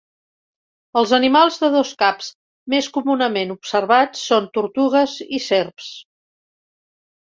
[1.01, 2.31] Els animals de dos caps
[2.75, 5.97] més comunament observats són tortugues i serps.